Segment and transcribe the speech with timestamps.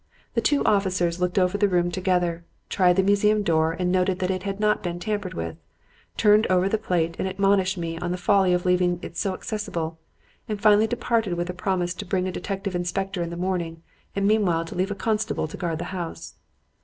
[0.33, 4.31] The two officers looked over the room together, tried the museum door and noted that
[4.31, 5.57] it had not been tampered with;
[6.17, 9.99] turned over the plate and admonished me on the folly of leaving it so accessible;
[10.49, 13.83] and finally departed with the promise to bring a detective inspector in the morning,
[14.15, 16.33] and meanwhile to leave a constable to guard the house.